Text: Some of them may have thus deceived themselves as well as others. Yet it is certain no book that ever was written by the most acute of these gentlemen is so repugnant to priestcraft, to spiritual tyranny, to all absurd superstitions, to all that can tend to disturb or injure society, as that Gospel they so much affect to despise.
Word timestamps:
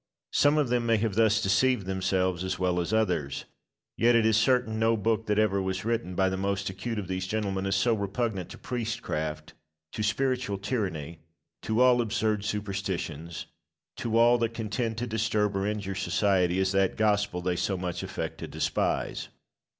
Some 0.33 0.57
of 0.57 0.69
them 0.69 0.87
may 0.87 0.97
have 0.97 1.13
thus 1.13 1.39
deceived 1.43 1.85
themselves 1.85 2.43
as 2.43 2.57
well 2.57 2.79
as 2.79 2.91
others. 2.91 3.45
Yet 3.95 4.15
it 4.15 4.25
is 4.25 4.35
certain 4.35 4.79
no 4.79 4.97
book 4.97 5.27
that 5.27 5.37
ever 5.37 5.61
was 5.61 5.85
written 5.85 6.15
by 6.15 6.27
the 6.27 6.37
most 6.37 6.71
acute 6.71 6.97
of 6.97 7.07
these 7.07 7.27
gentlemen 7.27 7.67
is 7.67 7.75
so 7.75 7.93
repugnant 7.93 8.49
to 8.49 8.57
priestcraft, 8.57 9.53
to 9.91 10.01
spiritual 10.01 10.57
tyranny, 10.57 11.19
to 11.61 11.81
all 11.81 12.01
absurd 12.01 12.43
superstitions, 12.45 13.45
to 13.97 14.17
all 14.17 14.39
that 14.39 14.55
can 14.55 14.69
tend 14.71 14.97
to 14.97 15.05
disturb 15.05 15.55
or 15.55 15.67
injure 15.67 15.93
society, 15.93 16.59
as 16.59 16.71
that 16.71 16.97
Gospel 16.97 17.43
they 17.43 17.55
so 17.55 17.77
much 17.77 18.01
affect 18.01 18.39
to 18.39 18.47
despise. 18.47 19.27